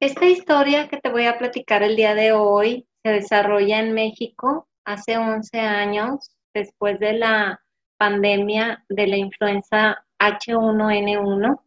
[0.00, 4.68] Esta historia que te voy a platicar el día de hoy se desarrolla en México
[4.84, 7.60] hace 11 años, después de la
[7.98, 11.60] pandemia de la influenza H1N1.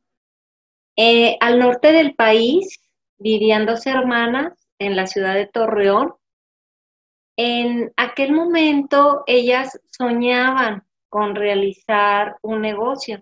[0.95, 2.79] Eh, al norte del país
[3.19, 6.15] vivían dos hermanas en la ciudad de Torreón.
[7.37, 13.21] En aquel momento ellas soñaban con realizar un negocio.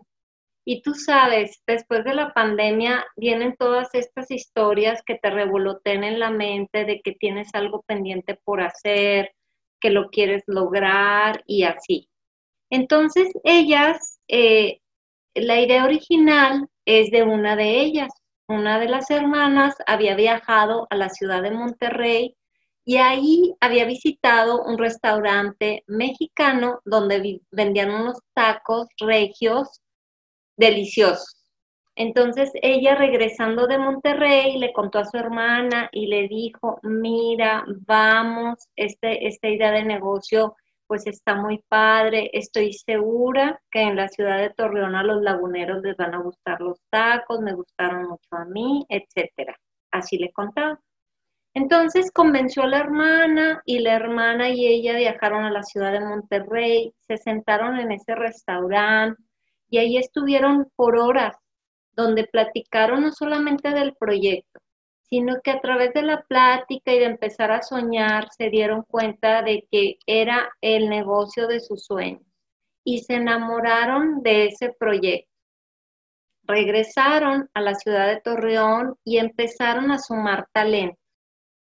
[0.66, 6.20] Y tú sabes, después de la pandemia vienen todas estas historias que te revoloten en
[6.20, 9.32] la mente de que tienes algo pendiente por hacer,
[9.82, 12.10] que lo quieres lograr y así.
[12.70, 14.80] Entonces ellas, eh,
[15.34, 18.10] la idea original es de una de ellas.
[18.48, 22.36] Una de las hermanas había viajado a la ciudad de Monterrey
[22.86, 29.82] y ahí había visitado un restaurante mexicano donde vendían unos tacos regios
[30.58, 31.40] deliciosos.
[31.96, 38.58] Entonces ella regresando de Monterrey le contó a su hermana y le dijo, mira, vamos,
[38.76, 40.56] este, esta idea de negocio
[40.88, 45.84] pues está muy padre, estoy segura que en la ciudad de Torreón a los laguneros
[45.84, 49.56] les van a gustar los tacos, me gustaron mucho a mí, etcétera.
[49.92, 50.80] Así le contaba.
[51.60, 56.00] Entonces convenció a la hermana y la hermana y ella viajaron a la ciudad de
[56.00, 59.22] Monterrey, se sentaron en ese restaurante
[59.70, 61.36] y ahí estuvieron por horas,
[61.92, 64.62] donde platicaron no solamente del proyecto,
[65.02, 69.42] sino que a través de la plática y de empezar a soñar se dieron cuenta
[69.42, 72.24] de que era el negocio de sus sueños
[72.86, 75.30] y se enamoraron de ese proyecto.
[76.44, 80.98] Regresaron a la ciudad de Torreón y empezaron a sumar talento.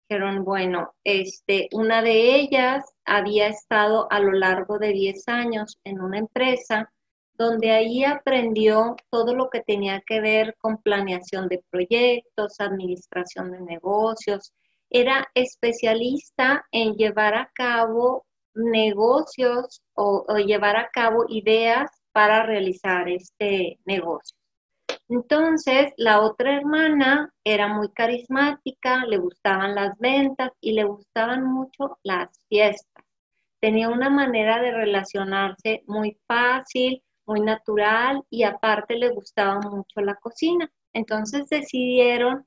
[0.09, 6.01] Dijeron, bueno, este, una de ellas había estado a lo largo de 10 años en
[6.01, 6.93] una empresa
[7.35, 13.61] donde ahí aprendió todo lo que tenía que ver con planeación de proyectos, administración de
[13.61, 14.53] negocios.
[14.91, 23.79] Era especialista en llevar a cabo negocios o, llevar a cabo ideas para realizar este
[23.85, 24.36] negocio.
[25.09, 31.99] Entonces, la otra hermana era muy carismática, le gustaban las ventas y le gustaban mucho
[32.03, 33.05] las fiestas.
[33.61, 40.17] Tenía una manera de relacionarse muy fácil, muy natural y aparte le gustaba mucho la
[40.17, 40.71] cocina.
[40.93, 42.47] Entonces decidieron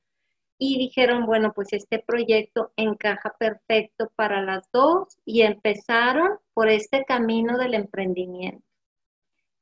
[0.57, 7.05] y dijeron, bueno, pues este proyecto encaja perfecto para las dos y empezaron por este
[7.05, 8.68] camino del emprendimiento.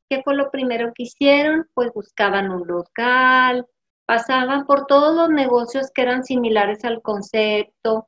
[0.09, 1.67] ¿Qué fue lo primero que hicieron?
[1.73, 3.65] Pues buscaban un local,
[4.05, 8.07] pasaban por todos los negocios que eran similares al concepto,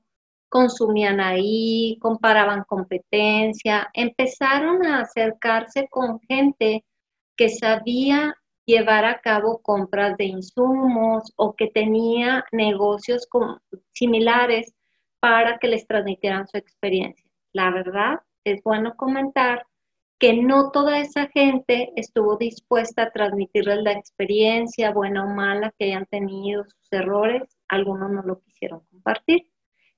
[0.49, 6.85] consumían ahí, comparaban competencia, empezaron a acercarse con gente
[7.35, 13.27] que sabía llevar a cabo compras de insumos o que tenía negocios
[13.91, 14.73] similares
[15.19, 17.25] para que les transmitieran su experiencia.
[17.51, 19.65] La verdad, es bueno comentar
[20.19, 25.85] que no toda esa gente estuvo dispuesta a transmitirles la experiencia, buena o mala, que
[25.85, 29.49] hayan tenido sus errores, algunos no lo quisieron compartir.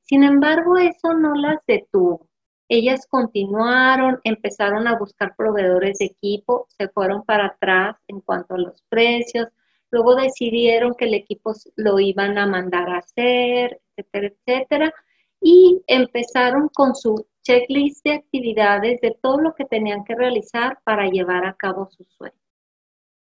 [0.02, 2.30] Sin embargo, eso no las detuvo.
[2.70, 8.60] Ellas continuaron, empezaron a buscar proveedores de equipo, se fueron para atrás en cuanto a
[8.60, 9.48] los precios,
[9.90, 14.94] luego decidieron que el equipo lo iban a mandar a hacer, etcétera, etcétera,
[15.42, 21.08] y empezaron con su checklist de actividades de todo lo que tenían que realizar para
[21.08, 22.36] llevar a cabo su sueño.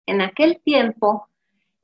[0.05, 1.27] En aquel tiempo,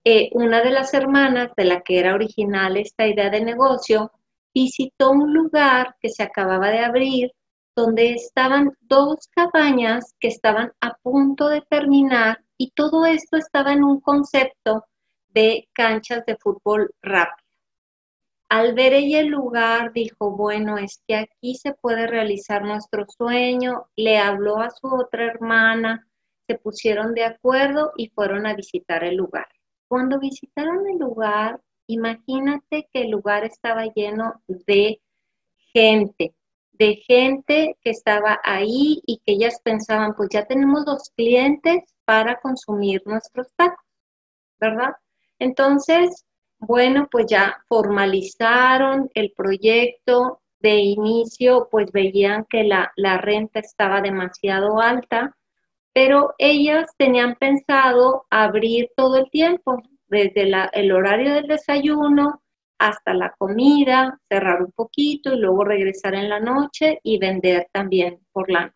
[0.04, 4.12] eh, una de las hermanas de la que era original esta idea de negocio
[4.54, 7.32] visitó un lugar que se acababa de abrir
[7.76, 13.84] donde estaban dos cabañas que estaban a punto de terminar y todo esto estaba en
[13.84, 14.86] un concepto
[15.30, 17.49] de canchas de fútbol rápido.
[18.50, 23.86] Al ver ella el lugar, dijo, bueno, es que aquí se puede realizar nuestro sueño.
[23.96, 26.08] Le habló a su otra hermana,
[26.48, 29.48] se pusieron de acuerdo y fueron a visitar el lugar.
[29.88, 35.00] Cuando visitaron el lugar, imagínate que el lugar estaba lleno de
[35.72, 36.34] gente,
[36.72, 42.40] de gente que estaba ahí y que ellas pensaban, pues ya tenemos los clientes para
[42.40, 43.86] consumir nuestros tacos,
[44.60, 44.94] ¿verdad?
[45.38, 46.26] Entonces,
[46.60, 50.42] bueno, pues ya formalizaron el proyecto.
[50.62, 55.38] De inicio, pues veían que la, la renta estaba demasiado alta,
[55.94, 62.42] pero ellas tenían pensado abrir todo el tiempo, desde el horario del desayuno
[62.78, 68.20] hasta la comida, cerrar un poquito y luego regresar en la noche y vender también
[68.32, 68.76] por la noche.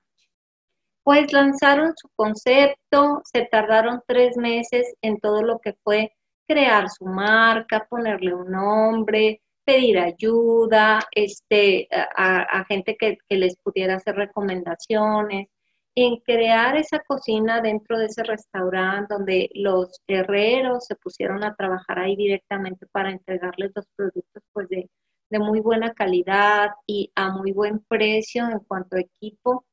[1.04, 6.14] Pues lanzaron su concepto, se tardaron tres meses en todo lo que fue
[6.54, 13.96] crear su marca, ponerle un nombre, pedir ayuda, este, a, gente que, que, les pudiera
[13.96, 15.48] hacer recomendaciones,
[15.96, 22.00] en crear esa cocina dentro de ese restaurante donde los herreros se pusieron a trabajar
[22.00, 24.90] ahí directamente para entregarles los productos pues de,
[25.30, 29.66] de muy buena calidad y a muy buen precio en cuanto a equipo.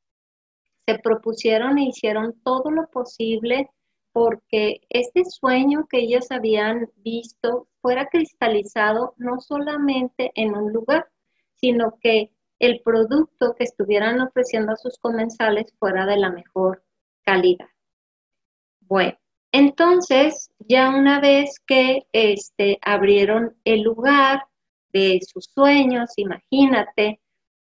[0.87, 3.69] Se propusieron e hicieron todo lo posible
[4.13, 11.09] porque este sueño que ellos habían visto fuera cristalizado no solamente en un lugar,
[11.55, 16.83] sino que el producto que estuvieran ofreciendo a sus comensales fuera de la mejor
[17.25, 17.69] calidad.
[18.81, 19.19] Bueno,
[19.53, 24.45] entonces ya una vez que este, abrieron el lugar
[24.93, 27.21] de sus sueños, imagínate,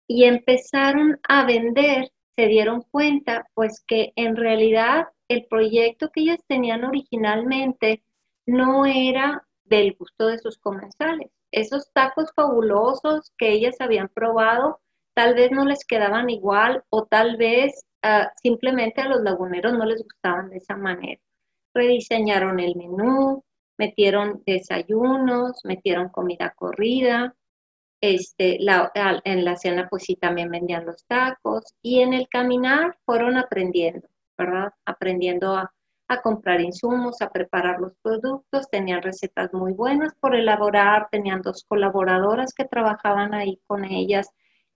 [0.07, 6.41] y empezaron a vender, se dieron cuenta pues que en realidad el proyecto que ellas
[6.49, 8.03] tenían originalmente
[8.47, 11.31] no era del gusto de sus comensales.
[11.53, 14.81] Esos tacos fabulosos que ellas habían probado
[15.15, 19.85] tal vez no les quedaban igual o tal vez ah, simplemente a los laguneros no
[19.85, 21.21] les gustaban de esa manera.
[21.75, 23.45] Rediseñaron el menú,
[23.79, 27.37] metieron desayunos, metieron comida corrida,
[28.01, 33.37] este, en la cena pues sí también vendían los tacos y en el caminar fueron
[33.37, 34.10] aprendiendo.
[34.85, 35.73] Aprendiendo a,
[36.23, 42.53] comprar insumos, a preparar los productos, tenían recetas muy buenas por elaborar, tenían dos colaboradoras
[42.53, 44.29] que trabajaban ahí con ellas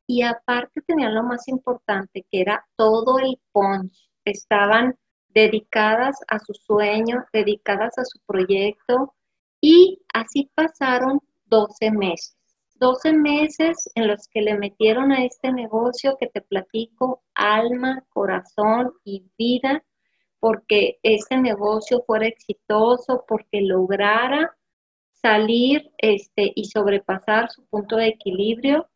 [0.07, 4.09] y aparte tenían lo más importante que era todo el punch.
[4.25, 4.97] Estaban
[5.29, 9.15] dedicadas a su sueño, dedicadas a su proyecto
[9.61, 12.37] y así pasaron 12 meses.
[12.75, 18.93] 12 meses en los que le metieron a este negocio que te platico alma, corazón
[19.05, 19.85] y vida,
[20.41, 24.57] porque este negocio fuera exitoso, porque lograra
[25.13, 28.89] salir este, y sobrepasar su punto de equilibrio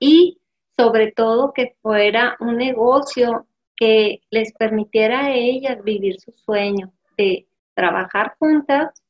[0.00, 0.40] y
[0.76, 3.46] sobre todo que fuera un negocio
[3.76, 9.02] que les permitiera a ellas vivir su sueño de trabajar juntas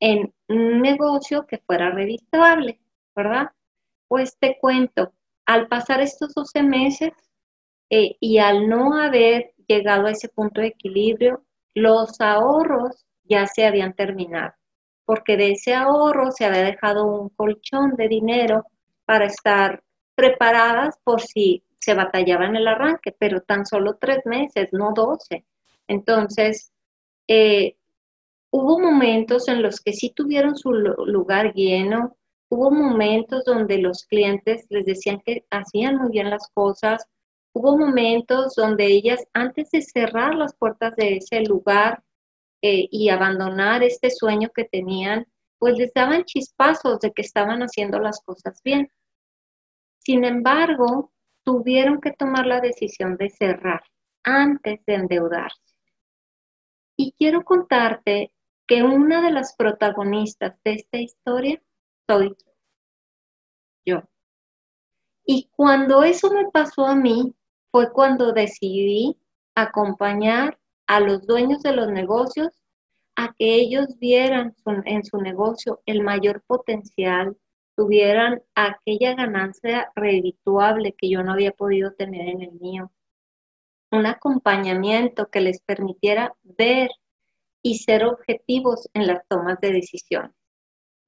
[0.00, 2.80] en un negocio que fuera redituable.
[3.18, 3.50] ¿Verdad?
[4.06, 5.12] Pues te cuento,
[5.44, 7.10] al pasar estos 12 meses
[7.90, 11.44] eh, y al no haber llegado a ese punto de equilibrio,
[11.74, 14.52] los ahorros ya se habían terminado,
[15.04, 18.66] porque de ese ahorro se había dejado un colchón de dinero
[19.04, 19.82] para estar
[20.14, 25.44] preparadas por si se batallaba en el arranque, pero tan solo tres meses, no 12.
[25.88, 26.72] Entonces,
[27.26, 27.76] eh,
[28.50, 32.17] hubo momentos en los que sí tuvieron su lugar lleno,
[32.50, 37.04] Hubo momentos donde los clientes les decían que hacían muy bien las cosas.
[37.52, 42.02] Hubo momentos donde ellas, antes de cerrar las puertas de ese lugar
[42.62, 45.26] eh, y abandonar este sueño que tenían,
[45.58, 48.90] pues les daban chispazos de que estaban haciendo las cosas bien.
[49.98, 51.12] Sin embargo,
[51.44, 53.82] tuvieron que tomar la decisión de cerrar
[54.24, 55.74] antes de endeudarse.
[56.96, 58.32] Y quiero contarte
[58.66, 61.62] que una de las protagonistas de esta historia
[62.08, 62.34] soy
[63.84, 64.02] yo.
[65.24, 67.34] Y cuando eso me pasó a mí,
[67.70, 69.18] fue cuando decidí
[69.54, 72.48] acompañar a los dueños de los negocios
[73.16, 74.54] a que ellos vieran
[74.84, 77.36] en su negocio el mayor potencial,
[77.76, 82.90] tuvieran aquella ganancia redituable que yo no había podido tener en el mío.
[83.90, 86.90] Un acompañamiento que les permitiera ver
[87.62, 90.37] y ser objetivos en las tomas de decisiones.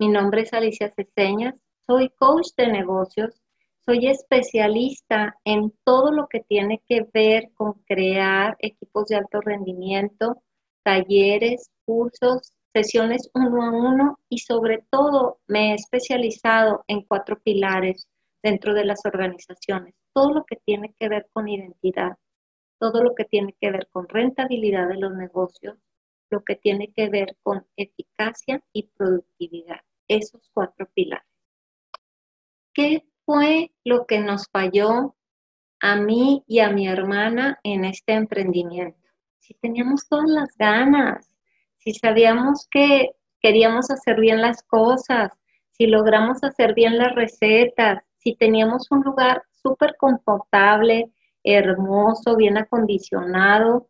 [0.01, 3.39] Mi nombre es Alicia Ceseñas, soy coach de negocios,
[3.85, 10.43] soy especialista en todo lo que tiene que ver con crear equipos de alto rendimiento,
[10.83, 18.09] talleres, cursos, sesiones uno a uno y sobre todo me he especializado en cuatro pilares
[18.43, 19.95] dentro de las organizaciones.
[20.15, 22.17] Todo lo que tiene que ver con identidad,
[22.79, 25.77] todo lo que tiene que ver con rentabilidad de los negocios,
[26.31, 31.27] lo que tiene que ver con eficacia y productividad esos cuatro pilares.
[32.75, 35.17] ¿Qué fue lo que nos falló
[35.81, 38.99] a mí y a mi hermana en este emprendimiento?
[39.39, 41.31] Si teníamos todas las ganas,
[41.79, 45.33] si sabíamos que queríamos hacer bien las cosas,
[45.71, 51.11] si logramos hacer bien las recetas, si teníamos un lugar súper confortable,
[51.43, 53.89] hermoso, bien acondicionado,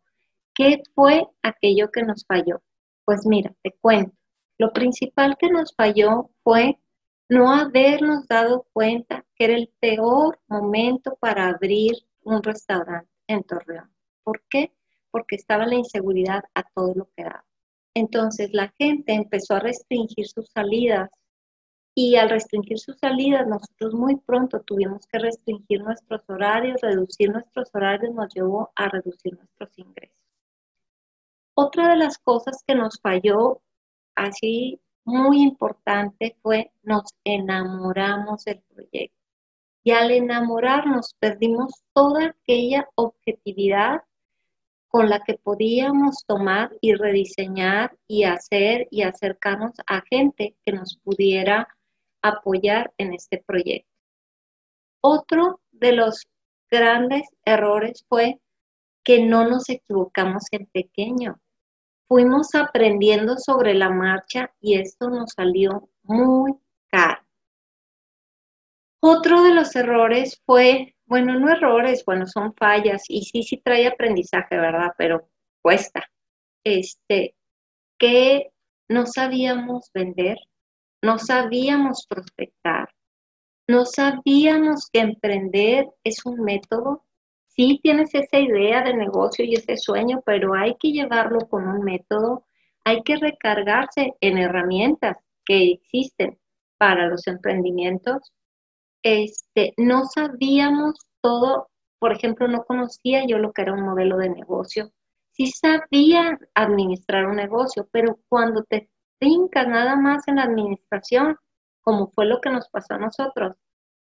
[0.53, 2.61] ¿qué fue aquello que nos falló?
[3.05, 4.20] Pues mira, te cuento.
[4.61, 6.77] Lo principal que nos falló fue
[7.27, 13.91] no habernos dado cuenta que era el peor momento para abrir un restaurante en Torreón.
[14.23, 14.71] ¿Por qué?
[15.09, 17.43] Porque estaba la inseguridad a todo lo que daba.
[17.95, 21.09] Entonces la gente empezó a restringir sus salidas
[21.95, 27.71] y al restringir sus salidas nosotros muy pronto tuvimos que restringir nuestros horarios, reducir nuestros
[27.73, 30.21] horarios nos llevó a reducir nuestros ingresos.
[31.55, 33.63] Otra de las cosas que nos falló
[34.25, 39.17] así muy importante fue nos enamoramos del proyecto.
[39.83, 44.01] Y al enamorarnos perdimos toda aquella objetividad
[44.87, 50.97] con la que podíamos tomar y rediseñar y hacer y acercarnos a gente que nos
[51.03, 51.67] pudiera
[52.21, 53.89] apoyar en este proyecto.
[55.01, 56.27] Otro de los
[56.69, 58.39] grandes errores fue
[59.03, 61.40] que no nos equivocamos en pequeño.
[62.11, 66.53] Fuimos aprendiendo sobre la marcha y esto nos salió muy
[66.89, 67.21] caro.
[68.99, 73.87] Otro de los errores fue bueno, no errores, bueno, son fallas y sí, sí trae
[73.87, 74.91] aprendizaje, ¿verdad?
[74.97, 75.29] Pero
[75.61, 76.03] cuesta.
[76.65, 77.37] Este,
[77.97, 78.51] que
[78.89, 80.37] no sabíamos vender,
[81.01, 82.89] no sabíamos prospectar,
[83.69, 87.05] no sabíamos que emprender es un método.
[87.55, 91.83] Sí tienes esa idea de negocio y ese sueño, pero hay que llevarlo con un
[91.83, 92.45] método,
[92.85, 96.39] hay que recargarse en herramientas que existen
[96.77, 98.31] para los emprendimientos.
[99.03, 104.29] Este, no sabíamos todo, por ejemplo, no conocía yo lo que era un modelo de
[104.29, 104.91] negocio.
[105.31, 108.89] Sí sabía administrar un negocio, pero cuando te
[109.19, 111.35] trincas nada más en la administración,
[111.81, 113.57] como fue lo que nos pasó a nosotros,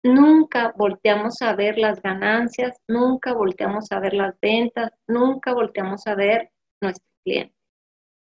[0.04, 6.16] nunca volteamos a ver las ganancias, nunca volteamos a ver las ventas, nunca volteamos a
[6.16, 6.52] ver
[6.82, 7.56] nuestro cliente.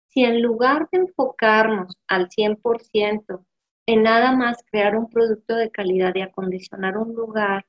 [0.07, 3.45] Si en lugar de enfocarnos al 100%
[3.85, 7.65] en nada más crear un producto de calidad y acondicionar un lugar,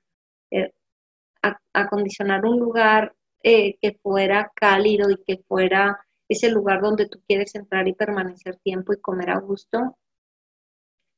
[0.50, 0.72] eh,
[1.72, 7.54] acondicionar un lugar eh, que fuera cálido y que fuera ese lugar donde tú quieres
[7.54, 9.96] entrar y permanecer tiempo y comer a gusto,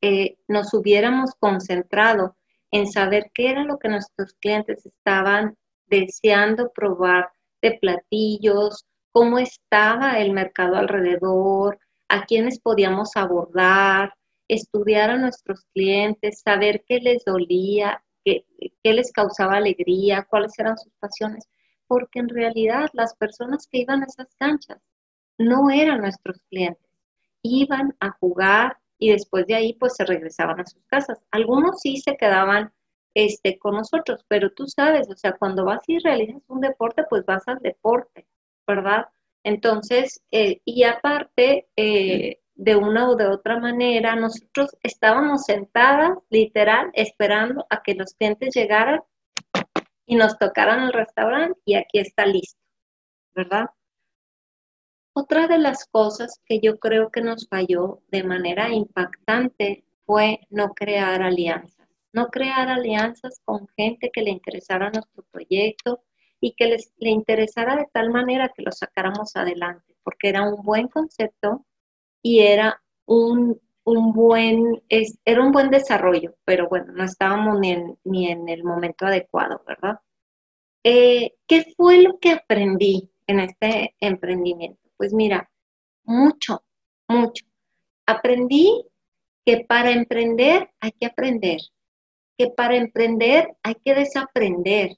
[0.00, 2.36] eh, nos hubiéramos concentrado
[2.72, 10.18] en saber qué era lo que nuestros clientes estaban deseando probar de platillos, cómo estaba
[10.18, 14.14] el mercado alrededor, a quiénes podíamos abordar,
[14.48, 18.44] estudiar a nuestros clientes, saber qué les dolía, qué,
[18.82, 21.48] les causaba alegría, cuáles eran sus pasiones,
[21.86, 24.78] porque en realidad las personas que iban a esas canchas
[25.38, 26.90] no eran nuestros clientes,
[27.42, 31.20] iban a jugar y después de ahí pues se regresaban a sus casas.
[31.32, 32.72] Algunos sí se quedaban
[33.14, 37.26] este, con nosotros, pero tú sabes, o sea, cuando vas y realizas un deporte, pues
[37.26, 38.28] vas al deporte,
[38.64, 39.06] ¿verdad?
[39.42, 46.90] Entonces, eh, y aparte, eh, de una o de otra manera, nosotros estábamos sentadas, literal,
[46.92, 49.00] esperando a que los clientes llegaran
[50.06, 52.60] y nos tocaran el restaurante y aquí está listo,
[53.34, 53.66] ¿verdad?
[55.14, 60.74] Otra de las cosas que yo creo que nos falló de manera impactante fue no
[60.74, 66.02] crear alianzas, no crear alianzas con gente que le interesara nuestro proyecto
[66.40, 70.62] y que les, le interesara de tal manera que lo sacáramos adelante, porque era un
[70.62, 71.64] buen concepto,
[72.22, 78.30] y era un, buen, era un buen desarrollo, pero bueno, no estábamos ni en, ni
[78.30, 79.98] en el momento adecuado, ¿verdad?
[80.84, 84.81] Eh, ¿Qué fue lo que aprendí en este emprendimiento?
[85.02, 85.50] Pues mira,
[86.04, 86.62] mucho,
[87.08, 87.44] mucho.
[88.06, 88.86] Aprendí
[89.44, 91.58] que para emprender hay que aprender,
[92.38, 94.92] que para emprender hay que desaprender,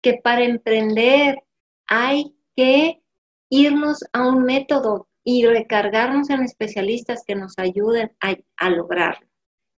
[0.00, 1.42] que para emprender
[1.88, 3.02] hay que
[3.48, 9.26] irnos a un método y recargarnos en especialistas que nos ayuden a, lograrlo.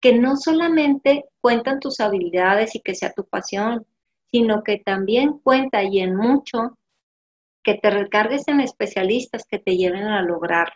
[0.01, 3.87] Que no solamente cuentan tus habilidades y que sea tu pasión,
[4.29, 6.77] sino que también cuenta y en mucho
[7.65, 10.75] que te recargues en especialistas que te lleven a lograrlo.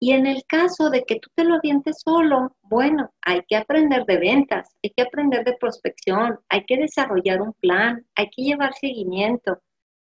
[0.00, 4.04] Y en el caso de que tú te lo avientes solo, bueno, hay que aprender
[4.06, 8.74] de ventas, hay que aprender de prospección, hay que desarrollar un plan, hay que llevar
[8.74, 9.58] seguimiento,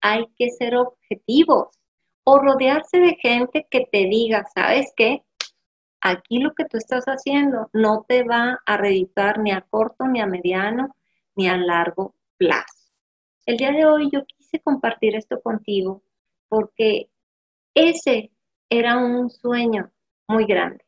[0.00, 1.68] hay que ser objetivos
[2.24, 5.22] o rodearse de gente que te diga, ¿sabes qué?
[6.00, 10.20] Aquí lo que tú estás haciendo no te va a reeditar ni a corto, ni
[10.20, 10.96] a mediano,
[11.36, 12.90] ni a largo plazo.
[13.46, 14.22] El día de hoy yo
[14.60, 16.02] compartir esto contigo
[16.48, 17.08] porque
[17.74, 18.30] ese
[18.68, 19.90] era un sueño
[20.28, 20.84] muy grande.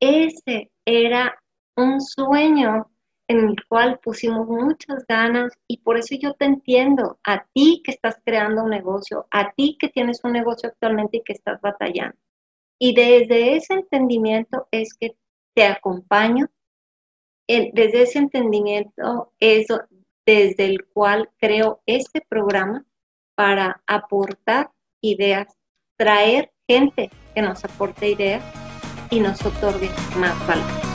[0.00, 1.40] Ese era
[1.76, 2.90] un sueño
[3.28, 7.92] en el cual pusimos muchas ganas y por eso yo te entiendo, a ti que
[7.92, 12.16] estás creando un negocio, a ti que tienes un negocio actualmente y que estás batallando.
[12.78, 15.16] Y desde ese entendimiento es que
[15.54, 16.48] te acompaño,
[17.46, 19.66] desde ese entendimiento es
[20.28, 22.84] desde el cual creo este programa
[23.34, 24.70] para aportar
[25.00, 25.56] ideas,
[25.96, 28.44] traer gente que nos aporte ideas
[29.08, 30.87] y nos otorgue más valor.